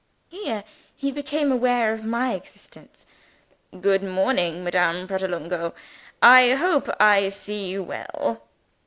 (Here 0.29 0.63
he 0.95 1.11
became 1.11 1.51
aware 1.51 1.93
of 1.93 2.03
my 2.03 2.33
existence.) 2.33 3.05
"Good 3.81 4.01
morning, 4.01 4.63
Madame 4.63 5.07
Pratolungo; 5.07 5.75
I 6.23 6.53
hope 6.53 6.89
I 6.99 7.29
see 7.29 7.67
you 7.67 7.83
well? 7.83 8.41